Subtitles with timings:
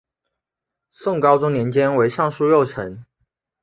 [0.91, 3.05] 宋高宗年间为尚书右丞。